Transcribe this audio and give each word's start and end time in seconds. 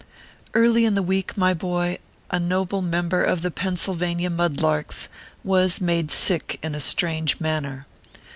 Early 0.55 0.85
in 0.85 0.95
the 0.95 1.03
week, 1.03 1.37
my 1.37 1.53
boy, 1.53 1.99
a 2.31 2.39
noble 2.39 2.81
member 2.81 3.21
of 3.23 3.43
the 3.43 3.51
Pennsylvania 3.51 4.31
Mud 4.31 4.59
larks 4.59 5.09
was 5.43 5.79
made 5.79 6.09
sick 6.09 6.57
in 6.63 6.73
a 6.73 6.79
strange 6.79 7.39
manner. 7.39 7.85